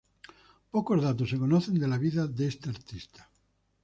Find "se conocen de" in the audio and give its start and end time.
1.29-1.87